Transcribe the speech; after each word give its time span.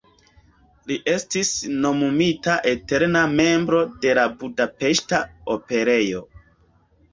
Li 0.91 0.95
estis 1.11 1.51
nomumita 1.83 2.55
eterna 2.73 3.23
membro 3.35 3.83
de 4.07 4.17
la 4.21 4.27
Budapeŝta 4.43 5.23
Operejo. 5.59 6.27